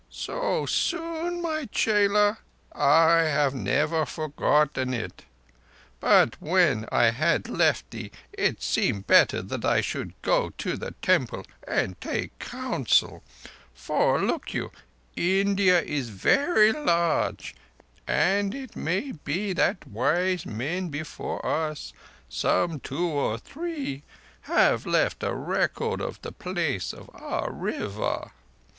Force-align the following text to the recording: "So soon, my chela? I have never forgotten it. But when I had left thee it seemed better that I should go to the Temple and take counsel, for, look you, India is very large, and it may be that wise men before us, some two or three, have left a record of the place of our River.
"So 0.09 0.65
soon, 0.65 1.43
my 1.43 1.65
chela? 1.71 2.39
I 2.73 3.17
have 3.19 3.53
never 3.53 4.03
forgotten 4.07 4.95
it. 4.95 5.25
But 5.99 6.41
when 6.41 6.87
I 6.91 7.11
had 7.11 7.47
left 7.47 7.91
thee 7.91 8.11
it 8.33 8.63
seemed 8.63 9.05
better 9.05 9.43
that 9.43 9.63
I 9.63 9.81
should 9.81 10.19
go 10.23 10.53
to 10.57 10.75
the 10.75 10.95
Temple 11.03 11.45
and 11.67 12.01
take 12.01 12.39
counsel, 12.39 13.21
for, 13.75 14.19
look 14.19 14.55
you, 14.55 14.71
India 15.15 15.79
is 15.79 16.09
very 16.09 16.71
large, 16.71 17.53
and 18.07 18.55
it 18.55 18.75
may 18.75 19.11
be 19.11 19.53
that 19.53 19.85
wise 19.85 20.47
men 20.47 20.89
before 20.89 21.45
us, 21.45 21.93
some 22.27 22.79
two 22.79 23.05
or 23.07 23.37
three, 23.37 24.01
have 24.49 24.87
left 24.87 25.21
a 25.21 25.35
record 25.35 26.01
of 26.01 26.19
the 26.23 26.31
place 26.31 26.91
of 26.91 27.07
our 27.13 27.51
River. 27.51 28.31